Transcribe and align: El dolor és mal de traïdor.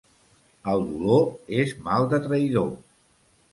El 0.73 0.81
dolor 0.87 1.27
és 1.65 1.75
mal 1.89 2.11
de 2.17 2.23
traïdor. 2.27 2.69